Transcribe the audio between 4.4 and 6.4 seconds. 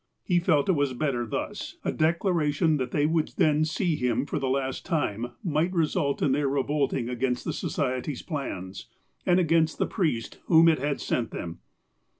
last time might result in